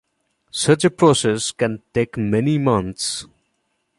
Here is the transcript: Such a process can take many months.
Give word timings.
Such 0.49 0.83
a 0.83 0.89
process 0.89 1.51
can 1.51 1.83
take 1.93 2.17
many 2.17 2.57
months. 2.57 3.27